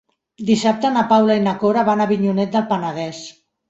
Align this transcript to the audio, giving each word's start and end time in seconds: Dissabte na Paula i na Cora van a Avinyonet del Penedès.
Dissabte 0.47 0.91
na 0.95 1.03
Paula 1.13 1.37
i 1.41 1.45
na 1.45 1.55
Cora 1.61 1.87
van 1.93 2.05
a 2.05 2.11
Avinyonet 2.13 2.55
del 2.61 2.71
Penedès. 2.77 3.27